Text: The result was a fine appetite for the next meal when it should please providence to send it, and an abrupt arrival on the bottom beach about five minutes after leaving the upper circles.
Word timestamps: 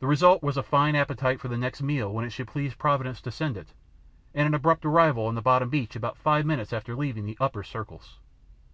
The 0.00 0.06
result 0.06 0.42
was 0.42 0.58
a 0.58 0.62
fine 0.62 0.94
appetite 0.94 1.40
for 1.40 1.48
the 1.48 1.56
next 1.56 1.80
meal 1.80 2.12
when 2.12 2.26
it 2.26 2.30
should 2.30 2.46
please 2.46 2.74
providence 2.74 3.22
to 3.22 3.30
send 3.30 3.56
it, 3.56 3.68
and 4.34 4.46
an 4.46 4.52
abrupt 4.52 4.84
arrival 4.84 5.24
on 5.24 5.34
the 5.34 5.40
bottom 5.40 5.70
beach 5.70 5.96
about 5.96 6.18
five 6.18 6.44
minutes 6.44 6.74
after 6.74 6.94
leaving 6.94 7.24
the 7.24 7.38
upper 7.40 7.62
circles. 7.62 8.18